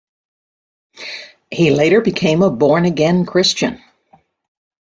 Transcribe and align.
He 1.51 1.69
later 1.69 2.01
became 2.01 2.41
a 2.41 2.49
born-again 2.49 3.27
Christian. 3.27 3.79